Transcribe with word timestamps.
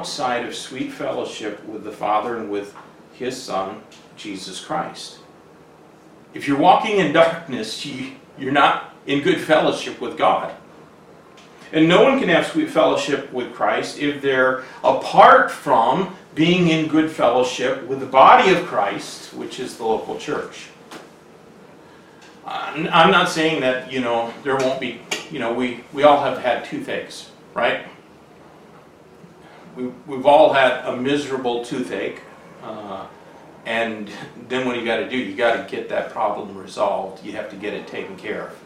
outside 0.00 0.46
of 0.46 0.54
sweet 0.54 0.90
fellowship 0.90 1.62
with 1.66 1.84
the 1.84 1.92
Father 1.92 2.38
and 2.38 2.50
with 2.50 2.74
His 3.12 3.36
Son, 3.36 3.82
Jesus 4.16 4.58
Christ. 4.58 5.18
If 6.32 6.48
you're 6.48 6.56
walking 6.56 6.96
in 6.96 7.12
darkness, 7.12 7.84
you, 7.84 8.12
you're 8.38 8.50
not 8.50 8.94
in 9.06 9.20
good 9.20 9.38
fellowship 9.38 10.00
with 10.00 10.16
God. 10.16 10.54
And 11.72 11.86
no 11.86 12.02
one 12.02 12.18
can 12.18 12.30
have 12.30 12.46
sweet 12.46 12.70
fellowship 12.70 13.30
with 13.30 13.52
Christ 13.52 13.98
if 13.98 14.22
they're 14.22 14.64
apart 14.82 15.50
from 15.50 16.16
being 16.34 16.68
in 16.68 16.88
good 16.88 17.10
fellowship 17.10 17.86
with 17.86 18.00
the 18.00 18.06
body 18.06 18.54
of 18.54 18.64
Christ, 18.64 19.34
which 19.34 19.60
is 19.60 19.76
the 19.76 19.84
local 19.84 20.18
church. 20.18 20.68
I'm 22.46 23.10
not 23.10 23.28
saying 23.28 23.60
that, 23.60 23.92
you 23.92 24.00
know, 24.00 24.32
there 24.44 24.56
won't 24.56 24.80
be, 24.80 25.02
you 25.30 25.38
know, 25.38 25.52
we, 25.52 25.84
we 25.92 26.04
all 26.04 26.22
have 26.22 26.38
had 26.38 26.64
toothaches, 26.64 27.30
right? 27.52 27.84
We, 29.76 29.86
we've 30.06 30.26
all 30.26 30.52
had 30.52 30.84
a 30.84 30.96
miserable 30.96 31.64
toothache. 31.64 32.22
Uh, 32.62 33.06
and 33.66 34.10
then 34.48 34.66
what 34.66 34.76
you 34.76 34.84
got 34.84 34.96
to 34.96 35.08
do, 35.08 35.16
you 35.16 35.34
got 35.36 35.56
to 35.56 35.76
get 35.76 35.88
that 35.90 36.10
problem 36.10 36.56
resolved. 36.56 37.24
You 37.24 37.32
have 37.32 37.50
to 37.50 37.56
get 37.56 37.74
it 37.74 37.86
taken 37.86 38.16
care 38.16 38.48
of. 38.48 38.58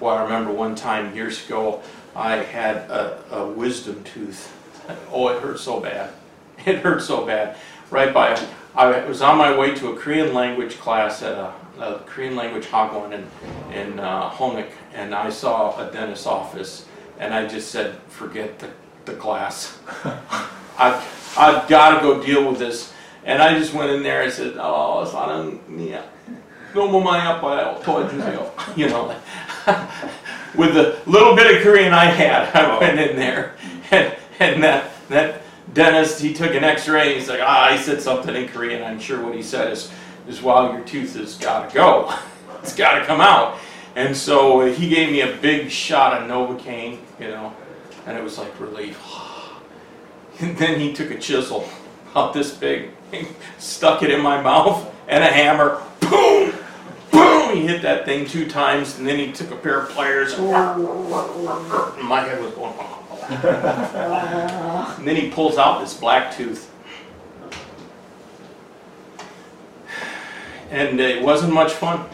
Well, 0.00 0.16
I 0.16 0.22
remember 0.22 0.52
one 0.52 0.74
time 0.74 1.14
years 1.14 1.46
ago, 1.46 1.82
I 2.14 2.36
had 2.36 2.76
a, 2.90 3.22
a 3.30 3.46
wisdom 3.46 4.02
tooth. 4.04 4.58
Oh, 5.12 5.28
it 5.28 5.40
hurt 5.40 5.60
so 5.60 5.80
bad. 5.80 6.10
It 6.66 6.78
hurt 6.78 7.02
so 7.02 7.24
bad. 7.24 7.56
Right 7.90 8.12
by, 8.12 8.40
I 8.74 9.04
was 9.04 9.22
on 9.22 9.36
my 9.36 9.56
way 9.56 9.74
to 9.74 9.92
a 9.92 9.96
Korean 9.96 10.32
language 10.32 10.78
class 10.78 11.22
at 11.22 11.32
a, 11.32 11.52
a 11.78 11.98
Korean 12.06 12.36
language 12.36 12.66
hagwon 12.66 13.12
in, 13.12 13.26
in 13.72 14.00
uh, 14.00 14.64
and 14.94 15.14
I 15.14 15.30
saw 15.30 15.78
a 15.78 15.90
dentist's 15.92 16.26
office, 16.26 16.86
and 17.18 17.34
I 17.34 17.46
just 17.46 17.70
said, 17.70 17.98
forget 18.08 18.58
the, 18.58 18.70
the 19.04 19.14
class. 19.14 19.78
I've, 20.78 21.34
I've 21.36 21.68
got 21.68 21.96
to 21.96 22.00
go 22.00 22.22
deal 22.22 22.48
with 22.48 22.58
this. 22.58 22.92
And 23.24 23.40
I 23.40 23.58
just 23.58 23.72
went 23.72 23.90
in 23.90 24.02
there 24.02 24.22
and 24.22 24.32
said, 24.32 24.56
oh, 24.58 25.02
it's 25.02 25.12
not 25.12 25.28
on 25.28 25.60
me. 25.68 25.96
No 26.74 26.88
more 26.88 27.02
money 27.02 27.22
up 27.22 27.40
by 27.42 27.62
you 28.76 28.88
know. 28.88 29.08
with 30.56 30.74
the 30.74 30.98
little 31.06 31.36
bit 31.36 31.56
of 31.56 31.62
Korean 31.62 31.92
I 31.92 32.06
had, 32.06 32.54
I 32.54 32.76
oh. 32.76 32.80
went 32.80 32.98
in 32.98 33.16
there. 33.16 33.54
And, 33.90 34.16
and 34.40 34.62
that, 34.62 34.90
that 35.08 35.42
dentist, 35.74 36.20
he 36.20 36.34
took 36.34 36.54
an 36.54 36.64
x-ray 36.64 37.14
he's 37.14 37.28
like, 37.28 37.40
ah, 37.42 37.66
I 37.66 37.76
said 37.76 38.00
something 38.00 38.34
in 38.34 38.48
Korean. 38.48 38.82
I'm 38.82 38.98
sure 38.98 39.22
what 39.22 39.34
he 39.34 39.42
said 39.42 39.72
is, 39.72 39.92
is 40.26 40.42
wow, 40.42 40.72
your 40.72 40.82
tooth 40.82 41.16
has 41.16 41.36
got 41.36 41.68
to 41.68 41.74
go. 41.74 42.14
it's 42.62 42.74
got 42.74 42.98
to 42.98 43.04
come 43.04 43.20
out. 43.20 43.58
And 43.94 44.16
so 44.16 44.72
he 44.72 44.88
gave 44.88 45.12
me 45.12 45.20
a 45.20 45.36
big 45.36 45.70
shot 45.70 46.20
of 46.20 46.28
Novocaine, 46.28 46.98
you 47.20 47.28
know 47.28 47.54
and 48.06 48.16
it 48.16 48.22
was 48.22 48.38
like 48.38 48.58
relief. 48.60 49.00
And 50.40 50.56
then 50.56 50.80
he 50.80 50.94
took 50.94 51.10
a 51.10 51.18
chisel, 51.18 51.68
about 52.10 52.32
this 52.32 52.52
big, 52.52 52.88
stuck 53.58 54.02
it 54.02 54.10
in 54.10 54.20
my 54.20 54.40
mouth, 54.40 54.90
and 55.06 55.22
a 55.22 55.26
hammer, 55.26 55.80
boom, 56.00 56.54
boom, 57.12 57.54
he 57.54 57.66
hit 57.66 57.82
that 57.82 58.06
thing 58.06 58.26
two 58.26 58.48
times, 58.48 58.98
and 58.98 59.06
then 59.06 59.18
he 59.18 59.30
took 59.30 59.50
a 59.50 59.56
pair 59.56 59.80
of 59.80 59.90
pliers, 59.90 60.32
and 60.38 60.48
my 62.08 62.22
head 62.22 62.42
was 62.42 62.52
going, 62.54 62.74
and 64.98 65.06
then 65.06 65.16
he 65.16 65.30
pulls 65.30 65.58
out 65.58 65.80
this 65.80 65.94
black 65.94 66.34
tooth. 66.34 66.70
And 70.70 70.98
it 70.98 71.22
wasn't 71.22 71.52
much 71.52 71.72
fun. 71.72 72.06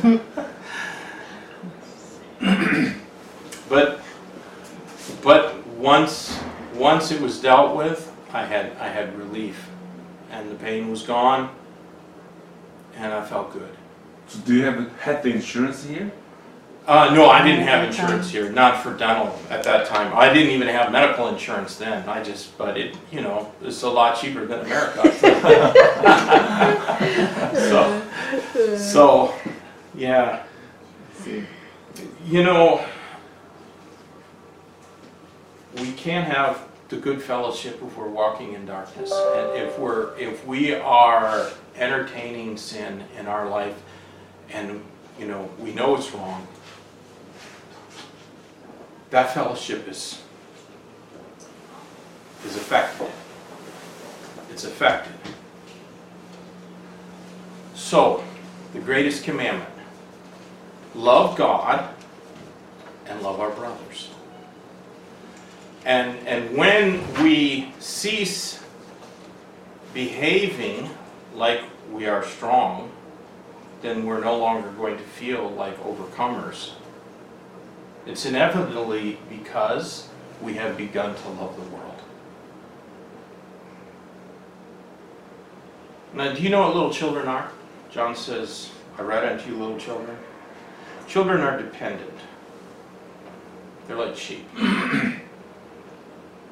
but 3.68 4.00
but 4.05 4.05
once 5.86 6.38
once 6.74 7.12
it 7.12 7.20
was 7.20 7.40
dealt 7.40 7.76
with, 7.76 8.12
I 8.32 8.44
had 8.44 8.76
I 8.78 8.88
had 8.88 9.16
relief, 9.16 9.68
and 10.32 10.50
the 10.50 10.56
pain 10.56 10.90
was 10.90 11.02
gone, 11.02 11.54
and 12.96 13.12
I 13.12 13.24
felt 13.24 13.52
good. 13.52 13.76
So 14.26 14.40
do 14.40 14.54
you 14.54 14.64
have 14.64 14.90
had 14.98 15.22
the 15.22 15.30
insurance 15.30 15.84
here? 15.84 16.10
Uh, 16.88 17.12
no, 17.14 17.28
I 17.28 17.44
didn't 17.44 17.64
have 17.64 17.84
insurance 17.84 18.30
here, 18.30 18.50
not 18.50 18.82
for 18.82 18.96
dental 18.96 19.38
at 19.48 19.62
that 19.62 19.86
time. 19.86 20.12
I 20.14 20.32
didn't 20.32 20.50
even 20.50 20.68
have 20.68 20.92
medical 20.92 21.28
insurance 21.28 21.76
then. 21.76 22.08
I 22.08 22.22
just, 22.22 22.56
but 22.58 22.76
it, 22.76 22.96
you 23.10 23.22
know, 23.22 23.50
it's 23.60 23.82
a 23.82 23.88
lot 23.88 24.20
cheaper 24.20 24.46
than 24.46 24.60
America. 24.60 25.02
so, 27.54 28.02
so, 28.76 29.34
yeah. 29.96 30.44
You 32.24 32.44
know, 32.44 32.86
we 35.80 35.92
can't 36.06 36.32
have 36.32 36.68
the 36.88 36.96
good 36.96 37.20
fellowship 37.20 37.82
if 37.82 37.96
we're 37.96 38.06
walking 38.08 38.52
in 38.52 38.64
darkness, 38.64 39.10
and 39.10 39.58
if 39.58 39.76
we're 39.76 40.16
if 40.16 40.46
we 40.46 40.72
are 40.72 41.50
entertaining 41.74 42.56
sin 42.56 43.02
in 43.18 43.26
our 43.26 43.48
life, 43.48 43.82
and 44.50 44.80
you 45.18 45.26
know 45.26 45.50
we 45.58 45.72
know 45.72 45.96
it's 45.96 46.12
wrong 46.12 46.46
that 49.10 49.32
fellowship 49.32 49.88
is, 49.88 50.22
is 52.44 52.56
affected. 52.56 53.08
It's 54.50 54.64
affected. 54.64 55.12
So, 57.74 58.22
the 58.72 58.80
greatest 58.80 59.24
commandment 59.24 59.70
love 60.94 61.36
God 61.36 61.88
and 63.06 63.22
love 63.22 63.40
our 63.40 63.50
brothers. 63.50 64.10
And, 65.86 66.18
and 66.26 66.54
when 66.54 67.02
we 67.22 67.72
cease 67.78 68.62
behaving 69.94 70.90
like 71.34 71.62
we 71.90 72.06
are 72.06 72.22
strong, 72.22 72.90
then 73.80 74.04
we're 74.04 74.20
no 74.20 74.36
longer 74.36 74.70
going 74.72 74.98
to 74.98 75.02
feel 75.02 75.48
like 75.50 75.82
overcomers 75.82 76.72
it's 78.06 78.24
inevitably 78.24 79.18
because 79.28 80.08
we 80.40 80.54
have 80.54 80.76
begun 80.76 81.14
to 81.14 81.28
love 81.30 81.56
the 81.56 81.76
world. 81.76 82.00
Now, 86.14 86.32
do 86.32 86.40
you 86.40 86.48
know 86.48 86.60
what 86.60 86.74
little 86.74 86.92
children 86.92 87.26
are? 87.26 87.50
John 87.90 88.14
says, 88.14 88.70
I 88.96 89.02
write 89.02 89.24
unto 89.24 89.50
you, 89.50 89.56
little 89.56 89.78
children. 89.78 90.16
Children 91.08 91.40
are 91.40 91.60
dependent, 91.60 92.18
they're 93.86 93.96
like 93.96 94.16
sheep. 94.16 94.48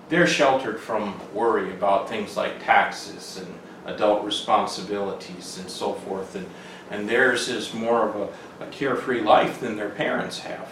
they're 0.09 0.27
sheltered 0.27 0.81
from 0.81 1.19
worry 1.33 1.73
about 1.73 2.09
things 2.09 2.37
like 2.37 2.63
taxes 2.63 3.39
and 3.39 3.55
adult 3.87 4.25
responsibilities 4.25 5.59
and 5.59 5.69
so 5.69 5.93
forth, 5.93 6.35
and, 6.37 6.47
and 6.91 7.09
theirs 7.09 7.49
is 7.49 7.75
more 7.75 8.09
of 8.09 8.17
a, 8.17 8.65
a 8.65 8.67
carefree 8.69 9.21
life 9.21 9.61
than 9.61 9.77
their 9.77 9.91
parents 9.91 10.39
have. 10.41 10.69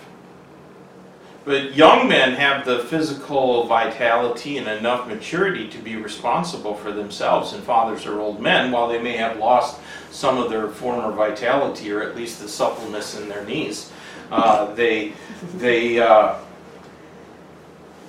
But 1.44 1.74
young 1.74 2.08
men 2.08 2.34
have 2.34 2.64
the 2.64 2.84
physical 2.84 3.66
vitality 3.66 4.58
and 4.58 4.68
enough 4.68 5.08
maturity 5.08 5.68
to 5.70 5.78
be 5.78 5.96
responsible 5.96 6.74
for 6.74 6.92
themselves, 6.92 7.52
and 7.52 7.64
fathers 7.64 8.06
are 8.06 8.20
old 8.20 8.40
men, 8.40 8.70
while 8.70 8.88
they 8.88 9.02
may 9.02 9.16
have 9.16 9.38
lost 9.38 9.80
some 10.12 10.38
of 10.38 10.50
their 10.50 10.68
former 10.68 11.10
vitality 11.10 11.90
or 11.90 12.00
at 12.02 12.14
least 12.14 12.40
the 12.40 12.48
suppleness 12.48 13.18
in 13.18 13.28
their 13.28 13.44
knees. 13.44 13.90
Uh, 14.30 14.72
they, 14.74 15.14
they, 15.56 15.98
uh, 15.98 16.36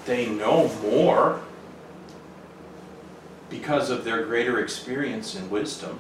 they 0.06 0.28
know 0.28 0.68
more 0.82 1.42
because 3.50 3.90
of 3.90 4.04
their 4.04 4.26
greater 4.26 4.60
experience 4.60 5.36
and 5.36 5.50
wisdom. 5.52 6.00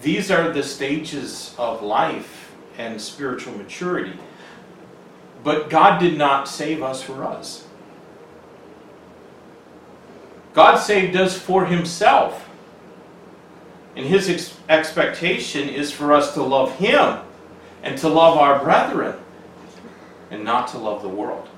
These 0.00 0.30
are 0.30 0.50
the 0.52 0.62
stages 0.62 1.54
of 1.58 1.82
life 1.82 2.52
and 2.78 3.00
spiritual 3.00 3.56
maturity. 3.56 4.18
But 5.42 5.70
God 5.70 5.98
did 5.98 6.16
not 6.16 6.48
save 6.48 6.82
us 6.82 7.02
for 7.02 7.24
us. 7.24 7.66
God 10.54 10.76
saved 10.76 11.16
us 11.16 11.36
for 11.36 11.66
Himself. 11.66 12.48
And 13.96 14.06
His 14.06 14.28
ex- 14.28 14.56
expectation 14.68 15.68
is 15.68 15.92
for 15.92 16.12
us 16.12 16.34
to 16.34 16.42
love 16.42 16.76
Him 16.76 17.18
and 17.82 17.98
to 17.98 18.08
love 18.08 18.38
our 18.38 18.62
brethren 18.62 19.16
and 20.30 20.44
not 20.44 20.68
to 20.68 20.78
love 20.78 21.02
the 21.02 21.08
world. 21.08 21.48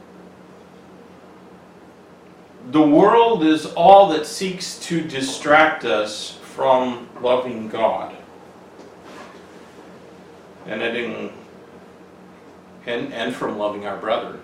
The 2.70 2.82
world 2.82 3.44
is 3.44 3.66
all 3.66 4.08
that 4.08 4.26
seeks 4.26 4.78
to 4.80 5.00
distract 5.00 5.84
us 5.84 6.38
from 6.42 7.08
loving 7.20 7.68
God. 7.68 8.16
And 10.66 10.82
it 10.82 11.32
and, 12.86 13.12
and 13.12 13.34
from 13.34 13.56
loving 13.56 13.86
our 13.86 13.96
brother. 13.96 14.40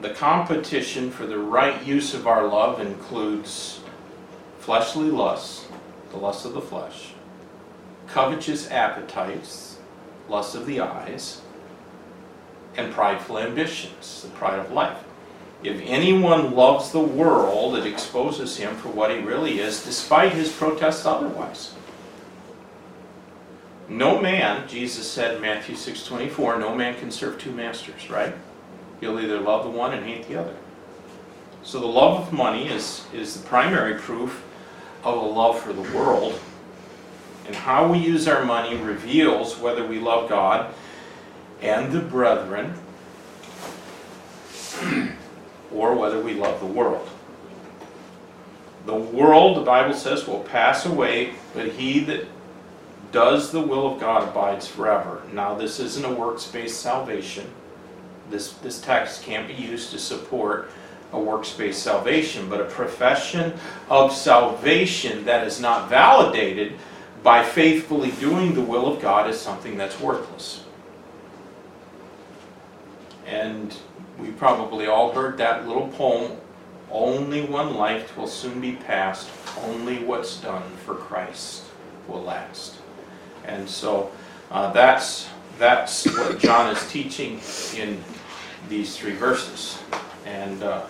The 0.00 0.10
competition 0.10 1.10
for 1.10 1.26
the 1.26 1.38
right 1.38 1.82
use 1.84 2.14
of 2.14 2.26
our 2.26 2.46
love 2.46 2.80
includes 2.80 3.80
fleshly 4.58 5.10
lusts, 5.10 5.66
the 6.10 6.16
lust 6.16 6.46
of 6.46 6.54
the 6.54 6.62
flesh, 6.62 7.12
covetous 8.06 8.70
appetites, 8.70 9.78
lust 10.30 10.54
of 10.54 10.64
the 10.64 10.80
eyes, 10.80 11.42
and 12.76 12.90
prideful 12.90 13.38
ambitions, 13.38 14.22
the 14.22 14.30
pride 14.30 14.58
of 14.58 14.72
life. 14.72 15.04
If 15.64 15.80
anyone 15.86 16.54
loves 16.54 16.92
the 16.92 17.00
world, 17.00 17.76
it 17.76 17.86
exposes 17.86 18.58
him 18.58 18.76
for 18.76 18.90
what 18.90 19.10
he 19.10 19.18
really 19.18 19.60
is, 19.60 19.82
despite 19.82 20.32
his 20.32 20.52
protests 20.52 21.06
otherwise. 21.06 21.74
No 23.88 24.20
man, 24.20 24.68
Jesus 24.68 25.10
said 25.10 25.36
in 25.36 25.40
Matthew 25.42 25.74
6:24, 25.74 26.58
no 26.58 26.74
man 26.74 26.94
can 26.96 27.10
serve 27.10 27.38
two 27.38 27.50
masters, 27.50 28.10
right? 28.10 28.34
He'll 29.00 29.18
either 29.18 29.40
love 29.40 29.64
the 29.64 29.70
one 29.70 29.94
and 29.94 30.04
hate 30.04 30.28
the 30.28 30.36
other. 30.36 30.54
So 31.62 31.80
the 31.80 31.86
love 31.86 32.20
of 32.20 32.32
money 32.32 32.68
is, 32.68 33.04
is 33.14 33.40
the 33.40 33.46
primary 33.46 33.94
proof 33.94 34.42
of 35.02 35.16
a 35.16 35.26
love 35.26 35.58
for 35.58 35.72
the 35.72 35.96
world. 35.96 36.38
And 37.46 37.56
how 37.56 37.90
we 37.90 37.98
use 37.98 38.28
our 38.28 38.44
money 38.44 38.76
reveals 38.76 39.58
whether 39.58 39.86
we 39.86 39.98
love 39.98 40.28
God 40.28 40.74
and 41.62 41.90
the 41.92 42.00
brethren 42.00 42.74
or 45.74 45.94
whether 45.94 46.20
we 46.20 46.34
love 46.34 46.60
the 46.60 46.66
world. 46.66 47.08
The 48.86 48.94
world, 48.94 49.56
the 49.56 49.62
Bible 49.62 49.94
says, 49.94 50.26
will 50.26 50.40
pass 50.40 50.86
away, 50.86 51.34
but 51.54 51.68
he 51.72 52.00
that 52.00 52.26
does 53.12 53.50
the 53.50 53.60
will 53.60 53.94
of 53.94 54.00
God 54.00 54.28
abides 54.28 54.66
forever. 54.66 55.22
Now, 55.32 55.54
this 55.54 55.80
isn't 55.80 56.04
a 56.04 56.12
works-based 56.12 56.80
salvation. 56.80 57.50
This, 58.30 58.52
this 58.54 58.80
text 58.80 59.22
can't 59.22 59.48
be 59.48 59.54
used 59.54 59.90
to 59.92 59.98
support 59.98 60.70
a 61.12 61.18
works-based 61.18 61.82
salvation, 61.82 62.48
but 62.48 62.60
a 62.60 62.64
profession 62.64 63.54
of 63.88 64.12
salvation 64.12 65.24
that 65.24 65.46
is 65.46 65.60
not 65.60 65.88
validated 65.88 66.72
by 67.22 67.42
faithfully 67.42 68.10
doing 68.12 68.54
the 68.54 68.60
will 68.60 68.92
of 68.92 69.00
God 69.00 69.30
is 69.30 69.40
something 69.40 69.78
that's 69.78 69.98
worthless. 70.00 70.64
And 73.26 73.74
we 74.18 74.30
probably 74.30 74.86
all 74.86 75.12
heard 75.12 75.36
that 75.38 75.66
little 75.66 75.88
poem, 75.88 76.32
only 76.90 77.42
one 77.42 77.74
life 77.74 78.16
will 78.16 78.28
soon 78.28 78.60
be 78.60 78.72
past, 78.72 79.28
only 79.64 79.98
what's 80.04 80.40
done 80.40 80.62
for 80.84 80.94
Christ 80.94 81.64
will 82.06 82.22
last. 82.22 82.76
And 83.44 83.68
so 83.68 84.12
uh, 84.50 84.72
that's, 84.72 85.28
that's 85.58 86.06
what 86.16 86.38
John 86.38 86.74
is 86.74 86.88
teaching 86.90 87.40
in 87.76 88.02
these 88.68 88.96
three 88.96 89.14
verses. 89.14 89.78
And 90.24 90.62
uh, 90.62 90.86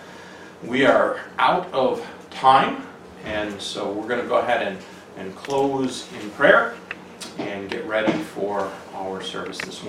we 0.63 0.85
are 0.85 1.19
out 1.39 1.71
of 1.73 2.05
time, 2.29 2.85
and 3.23 3.59
so 3.61 3.91
we're 3.91 4.07
going 4.07 4.21
to 4.21 4.27
go 4.27 4.37
ahead 4.37 4.65
and, 4.65 4.77
and 5.17 5.35
close 5.35 6.07
in 6.21 6.29
prayer 6.31 6.75
and 7.37 7.69
get 7.69 7.85
ready 7.85 8.13
for 8.13 8.71
our 8.93 9.21
service 9.21 9.57
this 9.59 9.67
morning. 9.67 9.83